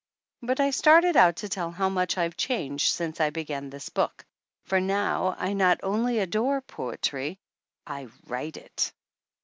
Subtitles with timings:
[0.41, 4.25] But I started out to tell how much I've changed since I began this book,
[4.63, 7.37] for now I not only adore poetry,
[7.85, 8.93] I write it!